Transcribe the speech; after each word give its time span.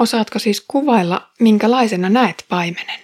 Osaatko 0.00 0.38
siis 0.38 0.64
kuvailla, 0.68 1.30
minkälaisena 1.40 2.08
näet 2.08 2.44
paimenen? 2.48 3.00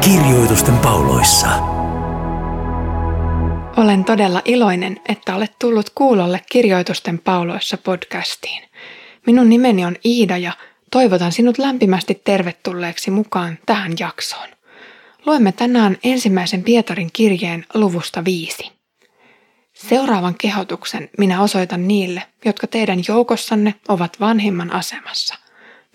Kirjoitusten 0.00 0.78
pauloissa. 0.78 1.48
Olen 3.76 4.04
todella 4.04 4.42
iloinen, 4.44 5.00
että 5.08 5.36
olet 5.36 5.52
tullut 5.58 5.90
kuulolle 5.94 6.40
Kirjoitusten 6.52 7.18
pauloissa 7.18 7.78
podcastiin. 7.78 8.62
Minun 9.26 9.48
nimeni 9.48 9.84
on 9.84 9.96
Iida 10.04 10.36
ja 10.36 10.52
toivotan 10.90 11.32
sinut 11.32 11.58
lämpimästi 11.58 12.20
tervetulleeksi 12.24 13.10
mukaan 13.10 13.58
tähän 13.66 13.92
jaksoon. 13.98 14.48
Luemme 15.26 15.52
tänään 15.52 15.96
ensimmäisen 16.04 16.62
Pietarin 16.62 17.10
kirjeen 17.12 17.66
luvusta 17.74 18.24
viisi. 18.24 18.72
Seuraavan 19.72 20.34
kehotuksen 20.38 21.10
minä 21.18 21.42
osoitan 21.42 21.88
niille, 21.88 22.22
jotka 22.44 22.66
teidän 22.66 22.98
joukossanne 23.08 23.74
ovat 23.88 24.20
vanhimman 24.20 24.72
asemassa. 24.72 25.34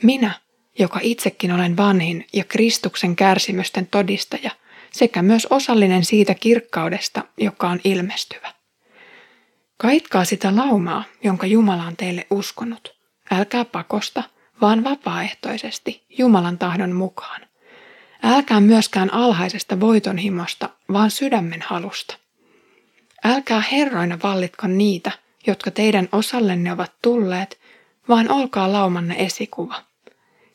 Minä, 0.04 0.32
joka 0.80 1.00
itsekin 1.04 1.52
olen 1.52 1.78
vanhin 1.78 2.28
ja 2.34 2.44
Kristuksen 2.44 3.16
kärsimysten 3.16 3.88
todistaja, 3.88 4.52
sekä 4.92 5.22
myös 5.22 5.48
osallinen 5.50 6.06
siitä 6.06 6.36
kirkkaudesta, 6.36 7.24
joka 7.38 7.70
on 7.70 7.80
ilmestyvä. 7.84 8.54
Kaitkaa 9.78 10.26
sitä 10.26 10.56
laumaa, 10.56 11.04
jonka 11.24 11.48
Jumala 11.48 11.84
on 11.84 11.98
teille 11.98 12.28
uskonut. 12.30 12.96
Älkää 13.32 13.66
pakosta, 13.66 14.24
vaan 14.62 14.84
vapaaehtoisesti 14.84 16.04
Jumalan 16.18 16.58
tahdon 16.58 16.92
mukaan. 16.92 17.42
Älkää 18.24 18.60
myöskään 18.60 19.14
alhaisesta 19.14 19.80
voitonhimosta, 19.80 20.70
vaan 20.94 21.12
sydämen 21.12 21.62
halusta. 21.66 22.18
Älkää 23.24 23.64
herroina 23.72 24.20
vallitko 24.24 24.68
niitä, 24.68 25.12
jotka 25.48 25.72
teidän 25.72 26.10
osallenne 26.12 26.72
ovat 26.72 26.92
tulleet, 27.02 27.60
vaan 28.10 28.32
olkaa 28.32 28.72
laumanne 28.72 29.16
esikuva. 29.18 29.84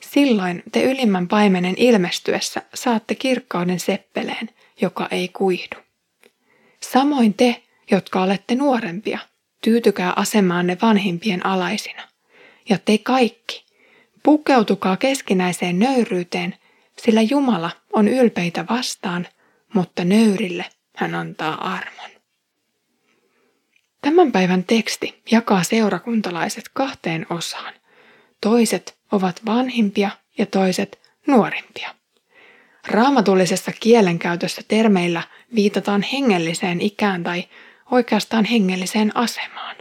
Silloin 0.01 0.63
te 0.73 0.83
ylimmän 0.83 1.29
paimenen 1.29 1.75
ilmestyessä 1.77 2.63
saatte 2.75 3.15
kirkkauden 3.15 3.81
seppeleen, 3.81 4.51
joka 4.81 5.09
ei 5.11 5.29
kuihdu. 5.29 5.77
Samoin 6.81 7.35
te, 7.35 7.63
jotka 7.91 8.23
olette 8.23 8.55
nuorempia, 8.55 9.19
tyytykää 9.65 10.13
asemaanne 10.17 10.79
vanhimpien 10.83 11.47
alaisina. 11.47 12.03
Ja 12.69 12.79
te 12.85 12.99
kaikki, 12.99 13.66
pukeutukaa 14.27 14.97
keskinäiseen 14.97 15.79
nöyryyteen, 15.79 16.55
sillä 16.99 17.23
Jumala 17.23 17.71
on 17.93 18.09
ylpeitä 18.09 18.65
vastaan, 18.71 19.27
mutta 19.75 20.05
nöyrille 20.05 20.65
hän 20.97 21.15
antaa 21.15 21.75
armon. 21.75 22.11
Tämän 24.03 24.33
päivän 24.33 24.65
teksti 24.65 25.23
jakaa 25.31 25.63
seurakuntalaiset 25.63 26.65
kahteen 26.73 27.27
osaan. 27.31 27.75
Toiset 28.41 28.99
ovat 29.13 29.41
vanhimpia 29.47 30.11
ja 30.39 30.47
toiset 30.47 30.99
nuorimpia. 31.27 31.95
Raamatullisessa 32.89 33.73
kielenkäytössä 33.81 34.63
termeillä 34.69 35.23
viitataan 35.55 36.03
hengelliseen 36.03 36.81
ikään 36.81 37.23
tai 37.23 37.45
oikeastaan 37.91 38.45
hengelliseen 38.45 39.17
asemaan. 39.17 39.77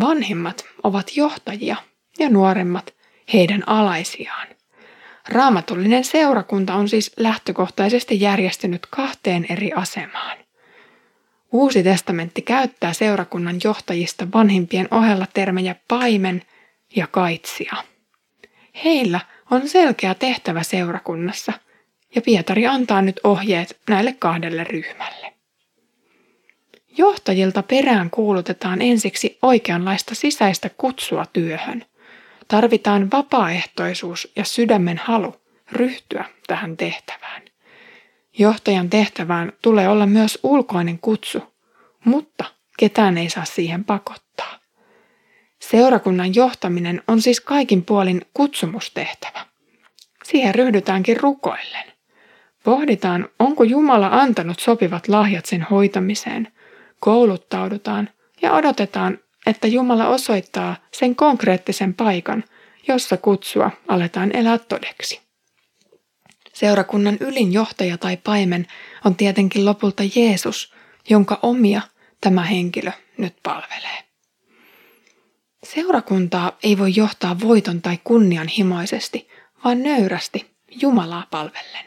Vanhimmat 0.00 0.64
ovat 0.82 1.16
johtajia 1.16 1.76
ja 2.18 2.30
nuoremmat 2.30 2.93
heidän 3.32 3.68
alaisiaan. 3.68 4.46
Raamatullinen 5.28 6.04
seurakunta 6.04 6.74
on 6.74 6.88
siis 6.88 7.12
lähtökohtaisesti 7.16 8.20
järjestynyt 8.20 8.86
kahteen 8.90 9.46
eri 9.48 9.72
asemaan. 9.72 10.38
Uusi 11.52 11.82
testamentti 11.82 12.42
käyttää 12.42 12.92
seurakunnan 12.92 13.56
johtajista 13.64 14.26
vanhimpien 14.34 14.88
ohella 14.90 15.26
termejä 15.34 15.74
paimen 15.88 16.42
ja 16.96 17.06
kaitsija. 17.06 17.74
Heillä 18.84 19.20
on 19.50 19.68
selkeä 19.68 20.14
tehtävä 20.14 20.62
seurakunnassa, 20.62 21.52
ja 22.14 22.22
Pietari 22.22 22.66
antaa 22.66 23.02
nyt 23.02 23.20
ohjeet 23.24 23.78
näille 23.88 24.12
kahdelle 24.18 24.64
ryhmälle. 24.64 25.34
Johtajilta 26.98 27.62
perään 27.62 28.10
kuulutetaan 28.10 28.82
ensiksi 28.82 29.38
oikeanlaista 29.42 30.14
sisäistä 30.14 30.70
kutsua 30.76 31.26
työhön. 31.32 31.84
Tarvitaan 32.48 33.10
vapaaehtoisuus 33.10 34.32
ja 34.36 34.44
sydämen 34.44 34.98
halu 34.98 35.34
ryhtyä 35.72 36.24
tähän 36.46 36.76
tehtävään. 36.76 37.42
Johtajan 38.38 38.90
tehtävään 38.90 39.52
tulee 39.62 39.88
olla 39.88 40.06
myös 40.06 40.38
ulkoinen 40.42 40.98
kutsu, 40.98 41.54
mutta 42.04 42.44
ketään 42.78 43.18
ei 43.18 43.30
saa 43.30 43.44
siihen 43.44 43.84
pakottaa. 43.84 44.58
Seurakunnan 45.60 46.34
johtaminen 46.34 47.02
on 47.08 47.22
siis 47.22 47.40
kaikin 47.40 47.84
puolin 47.84 48.22
kutsumustehtävä. 48.34 49.46
Siihen 50.24 50.54
ryhdytäänkin 50.54 51.20
rukoillen. 51.20 51.92
Pohditaan, 52.64 53.28
onko 53.38 53.64
Jumala 53.64 54.08
antanut 54.12 54.60
sopivat 54.60 55.08
lahjat 55.08 55.46
sen 55.46 55.66
hoitamiseen, 55.70 56.52
kouluttaudutaan 57.00 58.08
ja 58.42 58.52
odotetaan, 58.52 59.18
että 59.46 59.66
Jumala 59.66 60.08
osoittaa 60.08 60.76
sen 60.92 61.16
konkreettisen 61.16 61.94
paikan, 61.94 62.44
jossa 62.88 63.16
kutsua 63.16 63.70
aletaan 63.88 64.36
elää 64.36 64.58
todeksi. 64.58 65.20
Seurakunnan 66.52 67.16
ylin 67.20 67.52
johtaja 67.52 67.98
tai 67.98 68.16
paimen 68.16 68.66
on 69.04 69.16
tietenkin 69.16 69.64
lopulta 69.64 70.02
Jeesus, 70.16 70.74
jonka 71.10 71.38
omia 71.42 71.82
tämä 72.20 72.42
henkilö 72.42 72.90
nyt 73.18 73.36
palvelee. 73.42 74.04
Seurakuntaa 75.64 76.58
ei 76.62 76.78
voi 76.78 76.92
johtaa 76.96 77.40
voiton 77.40 77.82
tai 77.82 77.98
kunnianhimoisesti, 78.04 79.28
vaan 79.64 79.82
nöyrästi 79.82 80.54
Jumalaa 80.80 81.26
palvellen. 81.30 81.84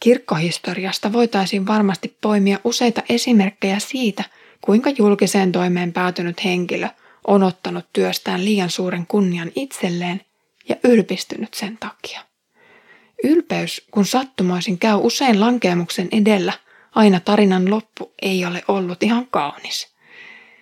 Kirkkohistoriasta 0.00 1.12
voitaisiin 1.12 1.66
varmasti 1.66 2.16
poimia 2.20 2.58
useita 2.64 3.02
esimerkkejä 3.08 3.78
siitä, 3.78 4.24
kuinka 4.62 4.90
julkiseen 4.90 5.52
toimeen 5.52 5.92
päätynyt 5.92 6.44
henkilö 6.44 6.88
on 7.26 7.42
ottanut 7.42 7.84
työstään 7.92 8.44
liian 8.44 8.70
suuren 8.70 9.06
kunnian 9.06 9.50
itselleen 9.54 10.20
ja 10.68 10.76
ylpistynyt 10.84 11.54
sen 11.54 11.78
takia. 11.78 12.20
Ylpeys, 13.24 13.86
kun 13.90 14.06
sattumoisin 14.06 14.78
käy 14.78 14.96
usein 15.02 15.40
lankeemuksen 15.40 16.08
edellä, 16.12 16.52
aina 16.94 17.20
tarinan 17.20 17.70
loppu 17.70 18.12
ei 18.22 18.44
ole 18.44 18.62
ollut 18.68 19.02
ihan 19.02 19.26
kaunis. 19.30 19.92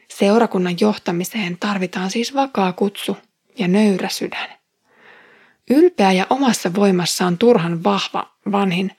Seurakunnan 0.09 0.77
johtamiseen 0.81 1.56
tarvitaan 1.60 2.10
siis 2.10 2.34
vakaa 2.34 2.72
kutsu 2.72 3.16
ja 3.59 3.69
nöyrä 3.69 4.09
sydän. 4.09 4.49
Ylpeä 5.71 6.12
ja 6.12 6.27
omassa 6.31 6.75
voimassaan 6.75 7.39
turhan 7.39 7.84
vahva 7.84 8.31
vanhin 8.53 8.93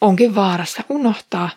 onkin 0.00 0.34
vaarassa 0.34 0.82
unohtaa, 0.88 1.50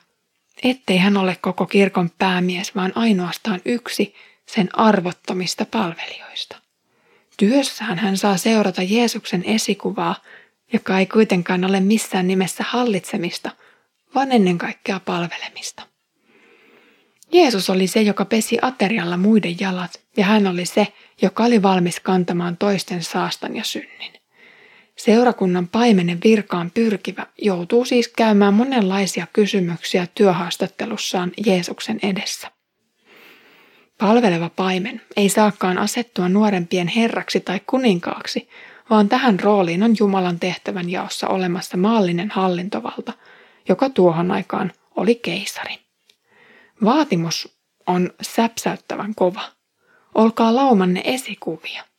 ettei 0.63 0.97
hän 0.97 1.17
ole 1.17 1.37
koko 1.41 1.65
kirkon 1.65 2.09
päämies, 2.19 2.75
vaan 2.75 2.91
ainoastaan 2.95 3.61
yksi 3.65 4.15
sen 4.45 4.79
arvottomista 4.79 5.65
palvelijoista. 5.65 6.57
Työssään 7.37 7.99
hän 7.99 8.17
saa 8.17 8.37
seurata 8.37 8.81
Jeesuksen 8.81 9.43
esikuvaa, 9.45 10.15
joka 10.73 10.99
ei 10.99 11.05
kuitenkaan 11.05 11.65
ole 11.65 11.79
missään 11.79 12.27
nimessä 12.27 12.63
hallitsemista, 12.67 13.51
vaan 14.15 14.31
ennen 14.31 14.57
kaikkea 14.57 14.99
palvelemista. 14.99 15.83
Jeesus 17.31 17.69
oli 17.69 17.87
se, 17.87 18.01
joka 18.01 18.25
pesi 18.25 18.57
aterialla 18.61 19.17
muiden 19.17 19.59
jalat, 19.59 20.01
ja 20.17 20.25
hän 20.25 20.47
oli 20.47 20.65
se, 20.65 20.87
joka 21.21 21.43
oli 21.43 21.61
valmis 21.61 21.99
kantamaan 21.99 22.57
toisten 22.57 23.03
saastan 23.03 23.55
ja 23.55 23.63
synnin. 23.63 24.22
Seurakunnan 25.05 25.67
paimenen 25.67 26.19
virkaan 26.23 26.71
pyrkivä 26.71 27.27
joutuu 27.37 27.85
siis 27.85 28.07
käymään 28.07 28.53
monenlaisia 28.53 29.27
kysymyksiä 29.33 30.07
työhaastattelussaan 30.15 31.31
Jeesuksen 31.45 31.99
edessä. 32.03 32.51
Palveleva 33.97 34.49
paimen 34.49 35.01
ei 35.15 35.29
saakaan 35.29 35.77
asettua 35.77 36.29
nuorempien 36.29 36.87
herraksi 36.87 37.39
tai 37.39 37.61
kuninkaaksi, 37.67 38.49
vaan 38.89 39.09
tähän 39.09 39.39
rooliin 39.39 39.83
on 39.83 39.95
Jumalan 39.99 40.39
tehtävän 40.39 40.89
jaossa 40.89 41.27
olemassa 41.27 41.77
maallinen 41.77 42.29
hallintovalta, 42.29 43.13
joka 43.69 43.89
tuohon 43.89 44.31
aikaan 44.31 44.71
oli 44.95 45.15
keisari. 45.15 45.77
Vaatimus 46.83 47.57
on 47.87 48.11
säpsäyttävän 48.21 49.15
kova. 49.15 49.41
Olkaa 50.15 50.55
laumanne 50.55 51.01
esikuvia. 51.05 51.92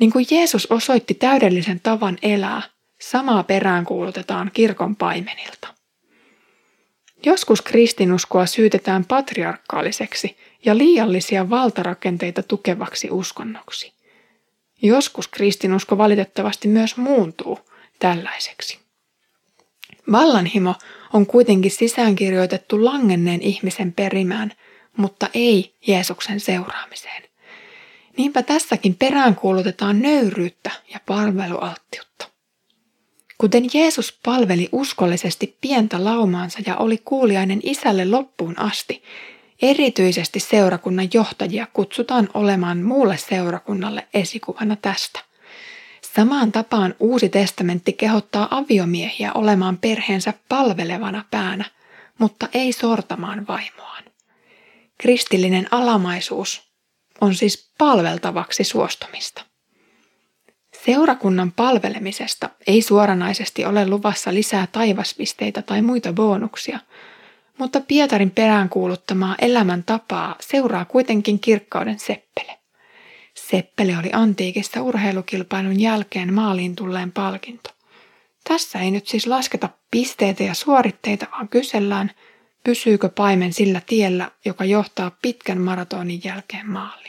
Niin 0.00 0.12
kuin 0.12 0.26
Jeesus 0.30 0.66
osoitti 0.66 1.14
täydellisen 1.14 1.80
tavan 1.80 2.18
elää, 2.22 2.62
samaa 3.00 3.42
perään 3.42 3.84
kuulutetaan 3.84 4.50
kirkon 4.54 4.96
paimenilta. 4.96 5.68
Joskus 7.26 7.62
kristinuskoa 7.62 8.46
syytetään 8.46 9.04
patriarkaaliseksi 9.04 10.36
ja 10.64 10.78
liiallisia 10.78 11.50
valtarakenteita 11.50 12.42
tukevaksi 12.42 13.08
uskonnoksi. 13.10 13.92
Joskus 14.82 15.28
kristinusko 15.28 15.98
valitettavasti 15.98 16.68
myös 16.68 16.96
muuntuu 16.96 17.58
tällaiseksi. 17.98 18.78
Vallanhimo 20.12 20.74
on 21.12 21.26
kuitenkin 21.26 21.70
sisäänkirjoitettu 21.70 22.84
langenneen 22.84 23.42
ihmisen 23.42 23.92
perimään, 23.92 24.52
mutta 24.96 25.28
ei 25.34 25.74
Jeesuksen 25.86 26.40
seuraamiseen. 26.40 27.25
Niinpä 28.16 28.42
tässäkin 28.42 28.94
peräänkuulutetaan 28.94 30.02
nöyryyttä 30.02 30.70
ja 30.92 31.00
palvelualttiutta. 31.06 32.28
Kuten 33.38 33.64
Jeesus 33.74 34.18
palveli 34.24 34.68
uskollisesti 34.72 35.58
pientä 35.60 36.04
laumaansa 36.04 36.58
ja 36.66 36.76
oli 36.76 36.98
kuuliainen 37.04 37.60
isälle 37.62 38.04
loppuun 38.04 38.58
asti, 38.58 39.02
erityisesti 39.62 40.40
seurakunnan 40.40 41.08
johtajia 41.14 41.66
kutsutaan 41.72 42.28
olemaan 42.34 42.82
muulle 42.82 43.16
seurakunnalle 43.16 44.06
esikuvana 44.14 44.76
tästä. 44.76 45.20
Samaan 46.14 46.52
tapaan 46.52 46.94
uusi 47.00 47.28
testamentti 47.28 47.92
kehottaa 47.92 48.48
aviomiehiä 48.50 49.32
olemaan 49.32 49.78
perheensä 49.78 50.34
palvelevana 50.48 51.24
päänä, 51.30 51.64
mutta 52.18 52.48
ei 52.54 52.72
sortamaan 52.72 53.46
vaimoaan. 53.46 54.04
Kristillinen 54.98 55.68
alamaisuus 55.70 56.65
on 57.20 57.34
siis 57.34 57.70
palveltavaksi 57.78 58.64
suostumista. 58.64 59.42
Seurakunnan 60.84 61.52
palvelemisesta 61.52 62.50
ei 62.66 62.82
suoranaisesti 62.82 63.64
ole 63.64 63.88
luvassa 63.88 64.34
lisää 64.34 64.66
taivaspisteitä 64.72 65.62
tai 65.62 65.82
muita 65.82 66.12
bonuksia, 66.12 66.78
mutta 67.58 67.80
Pietarin 67.80 68.30
peräänkuuluttamaa 68.30 69.34
elämäntapaa 69.40 70.36
seuraa 70.40 70.84
kuitenkin 70.84 71.40
kirkkauden 71.40 71.98
seppele. 71.98 72.58
Seppele 73.34 73.98
oli 73.98 74.10
antiikissa 74.12 74.82
urheilukilpailun 74.82 75.80
jälkeen 75.80 76.34
maaliin 76.34 76.76
tulleen 76.76 77.12
palkinto. 77.12 77.70
Tässä 78.48 78.80
ei 78.80 78.90
nyt 78.90 79.06
siis 79.06 79.26
lasketa 79.26 79.68
pisteitä 79.90 80.42
ja 80.42 80.54
suoritteita, 80.54 81.26
vaan 81.32 81.48
kysellään, 81.48 82.10
pysyykö 82.64 83.08
paimen 83.08 83.52
sillä 83.52 83.82
tiellä, 83.86 84.30
joka 84.44 84.64
johtaa 84.64 85.10
pitkän 85.22 85.60
maratonin 85.60 86.20
jälkeen 86.24 86.70
maaliin. 86.70 87.05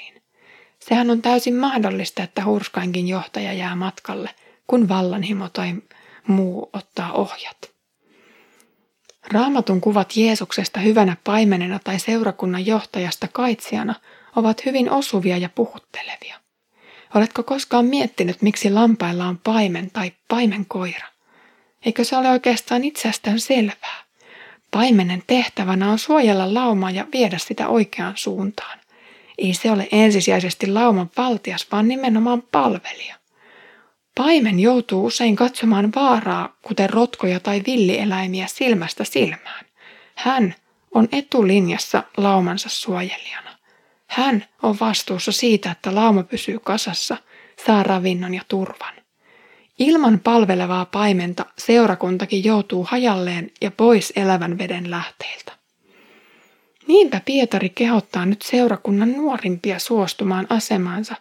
Sehän 0.90 1.10
on 1.10 1.22
täysin 1.22 1.56
mahdollista, 1.56 2.24
että 2.24 2.46
hurskainkin 2.46 3.08
johtaja 3.08 3.54
jää 3.54 3.76
matkalle, 3.76 4.30
kun 4.68 4.90
vallanhimo 4.90 5.50
tai 5.50 5.74
muu 6.28 6.70
ottaa 6.74 7.14
ohjat. 7.14 7.58
Raamatun 9.32 9.82
kuvat 9.82 10.18
Jeesuksesta 10.18 10.80
hyvänä 10.80 11.18
paimenena 11.24 11.80
tai 11.84 12.00
seurakunnan 12.00 12.66
johtajasta 12.66 13.28
kaitsijana 13.28 13.96
ovat 14.36 14.66
hyvin 14.66 14.92
osuvia 14.92 15.38
ja 15.38 15.50
puhuttelevia. 15.50 16.40
Oletko 17.16 17.44
koskaan 17.44 17.86
miettinyt, 17.86 18.42
miksi 18.42 18.70
lampailla 18.70 19.26
on 19.26 19.38
paimen 19.38 19.92
tai 19.92 20.12
paimenkoira? 20.28 21.08
Eikö 21.86 22.04
se 22.04 22.18
ole 22.18 22.30
oikeastaan 22.30 22.84
itsestään 22.84 23.40
selvää? 23.40 24.04
Paimenen 24.72 25.24
tehtävänä 25.28 25.92
on 25.92 26.00
suojella 26.00 26.54
laumaa 26.54 26.92
ja 26.92 27.06
viedä 27.14 27.38
sitä 27.38 27.68
oikeaan 27.68 28.14
suuntaan. 28.18 28.80
Ei 29.38 29.54
se 29.54 29.72
ole 29.72 29.88
ensisijaisesti 29.92 30.68
lauman 30.68 31.10
valtias, 31.18 31.68
vaan 31.72 31.88
nimenomaan 31.88 32.42
palvelija. 32.42 33.16
Paimen 34.18 34.60
joutuu 34.60 35.06
usein 35.06 35.36
katsomaan 35.36 35.92
vaaraa, 35.96 36.58
kuten 36.62 36.90
rotkoja 36.90 37.40
tai 37.40 37.64
villieläimiä 37.68 38.48
silmästä 38.48 39.04
silmään. 39.04 39.66
Hän 40.16 40.56
on 40.92 41.08
etulinjassa 41.12 42.04
laumansa 42.18 42.70
suojelijana. 42.70 43.58
Hän 44.08 44.46
on 44.64 44.78
vastuussa 44.80 45.32
siitä, 45.32 45.72
että 45.72 45.96
lauma 45.96 46.24
pysyy 46.24 46.60
kasassa, 46.60 47.18
saa 47.66 47.84
ravinnon 47.84 48.34
ja 48.34 48.42
turvan. 48.48 48.94
Ilman 49.80 50.20
palvelevaa 50.20 50.86
paimenta 50.86 51.46
seurakuntakin 51.58 52.44
joutuu 52.44 52.84
hajalleen 52.90 53.52
ja 53.62 53.72
pois 53.72 54.14
elävän 54.16 54.58
veden 54.58 54.92
lähteiltä. 54.92 55.57
Niinpä 56.88 57.22
Pietari 57.26 57.70
kehottaa 57.70 58.26
nyt 58.26 58.42
seurakunnan 58.42 59.12
nuorimpia 59.12 59.80
suostumaan 59.80 60.48
asemaansa, 60.50 61.16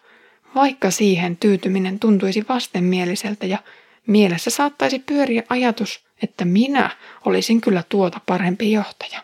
vaikka 0.54 0.90
siihen 0.90 1.36
tyytyminen 1.36 1.98
tuntuisi 1.98 2.44
vastenmieliseltä 2.48 3.46
ja 3.46 3.58
mielessä 4.06 4.50
saattaisi 4.50 4.98
pyöriä 4.98 5.42
ajatus, 5.48 6.00
että 6.22 6.44
minä 6.44 6.90
olisin 7.24 7.60
kyllä 7.60 7.82
tuota 7.88 8.20
parempi 8.26 8.72
johtaja. 8.72 9.22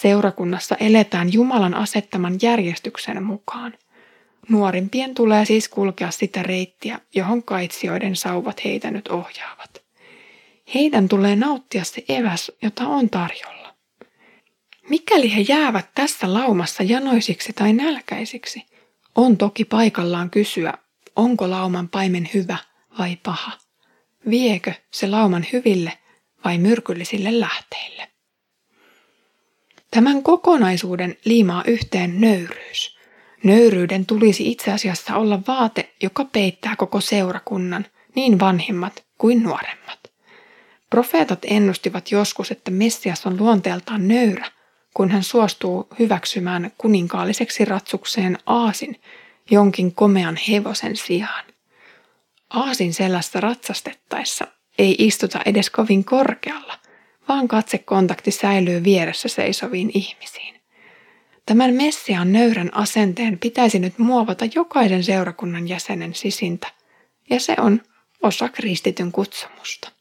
Seurakunnassa 0.00 0.76
eletään 0.80 1.32
Jumalan 1.32 1.74
asettaman 1.74 2.38
järjestyksen 2.42 3.22
mukaan. 3.22 3.74
Nuorimpien 4.48 5.14
tulee 5.14 5.44
siis 5.44 5.68
kulkea 5.68 6.10
sitä 6.10 6.42
reittiä, 6.42 7.00
johon 7.14 7.42
kaitsijoiden 7.42 8.16
sauvat 8.16 8.64
heitä 8.64 8.90
nyt 8.90 9.08
ohjaavat. 9.08 9.82
Heidän 10.74 11.08
tulee 11.08 11.36
nauttia 11.36 11.84
se 11.84 12.04
eväs, 12.08 12.52
jota 12.62 12.88
on 12.88 13.10
tarjolla. 13.10 13.63
Mikäli 14.88 15.34
he 15.34 15.40
jäävät 15.48 15.86
tässä 15.94 16.34
laumassa 16.34 16.82
janoisiksi 16.82 17.52
tai 17.52 17.72
nälkäisiksi, 17.72 18.62
on 19.14 19.36
toki 19.36 19.64
paikallaan 19.64 20.30
kysyä, 20.30 20.74
onko 21.16 21.50
lauman 21.50 21.88
paimen 21.88 22.30
hyvä 22.34 22.56
vai 22.98 23.18
paha. 23.22 23.52
Viekö 24.30 24.72
se 24.90 25.06
lauman 25.06 25.46
hyville 25.52 25.92
vai 26.44 26.58
myrkyllisille 26.58 27.40
lähteille? 27.40 28.08
Tämän 29.90 30.22
kokonaisuuden 30.22 31.16
liimaa 31.24 31.64
yhteen 31.66 32.20
nöyryys. 32.20 32.98
Nöyryyden 33.42 34.06
tulisi 34.06 34.50
itse 34.50 34.72
asiassa 34.72 35.16
olla 35.16 35.40
vaate, 35.46 35.94
joka 36.02 36.24
peittää 36.24 36.76
koko 36.76 37.00
seurakunnan, 37.00 37.86
niin 38.14 38.40
vanhimmat 38.40 39.04
kuin 39.18 39.42
nuoremmat. 39.42 40.00
Profeetat 40.90 41.38
ennustivat 41.42 42.10
joskus, 42.10 42.50
että 42.50 42.70
Messias 42.70 43.26
on 43.26 43.36
luonteeltaan 43.36 44.08
nöyrä, 44.08 44.50
kun 44.94 45.10
hän 45.10 45.22
suostuu 45.22 45.88
hyväksymään 45.98 46.72
kuninkaalliseksi 46.78 47.64
ratsukseen 47.64 48.38
aasin 48.46 49.00
jonkin 49.50 49.94
komean 49.94 50.38
hevosen 50.48 50.96
sijaan. 50.96 51.44
Aasin 52.50 52.94
selässä 52.94 53.40
ratsastettaessa 53.40 54.46
ei 54.78 54.96
istuta 54.98 55.40
edes 55.46 55.70
kovin 55.70 56.04
korkealla, 56.04 56.78
vaan 57.28 57.48
katsekontakti 57.48 58.30
säilyy 58.30 58.84
vieressä 58.84 59.28
seisoviin 59.28 59.90
ihmisiin. 59.94 60.60
Tämän 61.46 61.74
Messiaan 61.74 62.32
nöyrän 62.32 62.74
asenteen 62.74 63.38
pitäisi 63.38 63.78
nyt 63.78 63.98
muovata 63.98 64.44
jokaisen 64.54 65.04
seurakunnan 65.04 65.68
jäsenen 65.68 66.14
sisintä, 66.14 66.66
ja 67.30 67.40
se 67.40 67.56
on 67.58 67.82
osa 68.22 68.48
kristityn 68.48 69.12
kutsumusta. 69.12 69.93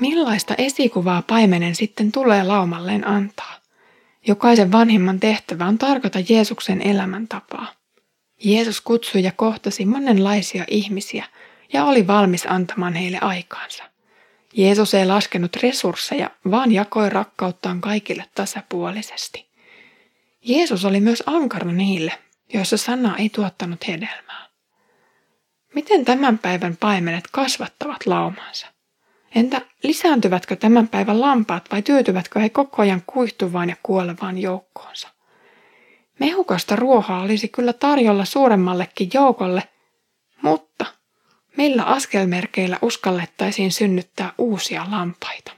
Millaista 0.00 0.54
esikuvaa 0.58 1.22
paimenen 1.22 1.74
sitten 1.74 2.12
tulee 2.12 2.42
laumalleen 2.42 3.06
antaa? 3.06 3.54
Jokaisen 4.26 4.72
vanhimman 4.72 5.20
tehtävä 5.20 5.66
on 5.66 5.78
tarkota 5.78 6.18
Jeesuksen 6.28 6.82
elämäntapaa. 6.82 7.66
Jeesus 8.44 8.80
kutsui 8.80 9.22
ja 9.22 9.32
kohtasi 9.36 9.84
monenlaisia 9.84 10.64
ihmisiä 10.68 11.24
ja 11.72 11.84
oli 11.84 12.06
valmis 12.06 12.46
antamaan 12.46 12.94
heille 12.94 13.18
aikaansa. 13.20 13.84
Jeesus 14.52 14.94
ei 14.94 15.06
laskenut 15.06 15.56
resursseja, 15.56 16.30
vaan 16.50 16.72
jakoi 16.72 17.10
rakkauttaan 17.10 17.80
kaikille 17.80 18.24
tasapuolisesti. 18.34 19.48
Jeesus 20.44 20.84
oli 20.84 21.00
myös 21.00 21.22
ankara 21.26 21.72
niille, 21.72 22.12
joissa 22.54 22.76
sana 22.76 23.16
ei 23.16 23.28
tuottanut 23.28 23.88
hedelmää. 23.88 24.48
Miten 25.74 26.04
tämän 26.04 26.38
päivän 26.38 26.76
paimenet 26.76 27.24
kasvattavat 27.32 28.06
laumansa? 28.06 28.77
Entä 29.34 29.60
lisääntyvätkö 29.82 30.56
tämän 30.56 30.88
päivän 30.88 31.20
lampaat 31.20 31.64
vai 31.72 31.82
tyytyvätkö 31.82 32.40
he 32.40 32.48
koko 32.48 32.82
ajan 32.82 33.02
kuihtuvaan 33.06 33.68
ja 33.68 33.76
kuolevaan 33.82 34.38
joukkoonsa? 34.38 35.08
Mehukasta 36.20 36.76
ruohaa 36.76 37.22
olisi 37.22 37.48
kyllä 37.48 37.72
tarjolla 37.72 38.24
suuremmallekin 38.24 39.10
joukolle, 39.14 39.62
mutta 40.42 40.86
millä 41.56 41.82
askelmerkeillä 41.82 42.78
uskallettaisiin 42.82 43.72
synnyttää 43.72 44.32
uusia 44.38 44.86
lampaita? 44.90 45.52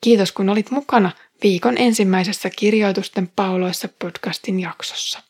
Kiitos 0.00 0.32
kun 0.32 0.48
olit 0.48 0.70
mukana 0.70 1.10
viikon 1.42 1.78
ensimmäisessä 1.78 2.50
kirjoitusten 2.50 3.28
pauloissa 3.36 3.88
podcastin 3.98 4.60
jaksossa. 4.60 5.22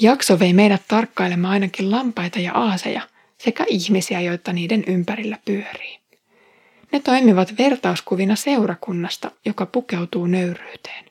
Jakso 0.00 0.38
vei 0.38 0.52
meidät 0.52 0.82
tarkkailemaan 0.88 1.52
ainakin 1.52 1.90
lampaita 1.90 2.38
ja 2.38 2.52
aaseja– 2.54 3.02
sekä 3.38 3.64
ihmisiä, 3.68 4.20
joita 4.20 4.52
niiden 4.52 4.84
ympärillä 4.86 5.38
pyörii. 5.44 5.98
Ne 6.92 7.00
toimivat 7.00 7.58
vertauskuvina 7.58 8.36
seurakunnasta, 8.36 9.30
joka 9.44 9.66
pukeutuu 9.66 10.26
nöyryyteen. 10.26 11.04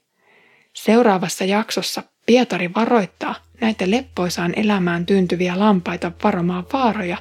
Seuraavassa 0.74 1.46
jaksossa 1.46 2.04
Pietari 2.26 2.74
varoittaa 2.74 3.36
näitä 3.62 3.92
leppoisaan 3.92 4.54
elämään 4.56 5.06
tyyntyviä 5.06 5.60
lampaita 5.60 6.12
varomaan 6.24 6.66
vaaroja, 6.74 7.18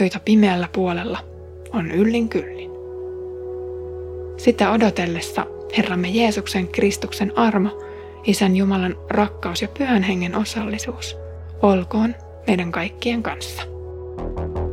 joita 0.00 0.20
pimeällä 0.20 0.68
puolella 0.72 1.18
on 1.72 1.90
yllin 1.90 2.28
kyllin. 2.28 2.70
Sitä 4.36 4.70
odotellessa 4.70 5.46
Herramme 5.76 6.08
Jeesuksen 6.08 6.68
Kristuksen 6.68 7.38
armo, 7.38 7.82
Isän 8.24 8.56
Jumalan 8.56 8.96
rakkaus 9.10 9.62
ja 9.62 9.68
Pyhän 9.78 10.02
Hengen 10.02 10.34
osallisuus 10.34 11.16
olkoon 11.62 12.14
meidän 12.46 12.72
kaikkien 12.72 13.22
kanssa. 13.22 13.75
Thank 14.16 14.56
you. 14.56 14.65